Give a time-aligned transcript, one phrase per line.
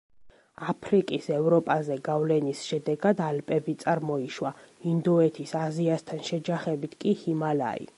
[0.71, 4.55] აფრიკის ევროპაზე გავლენის შედეგად ალპები წარმოიშვა,
[4.95, 7.89] ინდოეთის აზიასთან შეჯახებით კი ჰიმალაი.